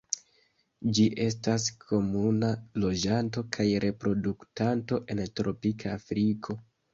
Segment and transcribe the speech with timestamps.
[0.97, 2.49] Ĝi estas komuna
[2.85, 6.59] loĝanto kaj reproduktanto en tropika Afriko.